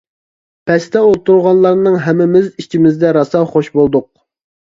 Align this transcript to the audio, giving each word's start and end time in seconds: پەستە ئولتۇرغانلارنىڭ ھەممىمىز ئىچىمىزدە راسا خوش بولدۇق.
پەستە 0.69 1.01
ئولتۇرغانلارنىڭ 1.09 1.99
ھەممىمىز 2.05 2.49
ئىچىمىزدە 2.63 3.11
راسا 3.19 3.45
خوش 3.53 3.73
بولدۇق. 3.77 4.09